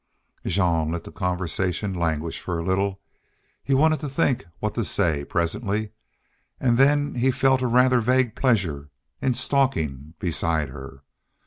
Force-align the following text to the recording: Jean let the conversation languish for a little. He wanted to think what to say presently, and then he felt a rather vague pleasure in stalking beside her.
Jean 0.47 0.89
let 0.91 1.03
the 1.03 1.11
conversation 1.11 1.93
languish 1.93 2.39
for 2.39 2.57
a 2.57 2.63
little. 2.63 2.99
He 3.63 3.75
wanted 3.75 3.99
to 3.99 4.09
think 4.09 4.45
what 4.57 4.73
to 4.73 4.83
say 4.83 5.23
presently, 5.23 5.91
and 6.59 6.79
then 6.79 7.13
he 7.13 7.29
felt 7.29 7.61
a 7.61 7.67
rather 7.67 8.01
vague 8.01 8.35
pleasure 8.35 8.89
in 9.21 9.35
stalking 9.35 10.15
beside 10.19 10.69
her. 10.69 11.03